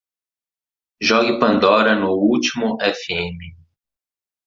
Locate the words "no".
1.95-2.13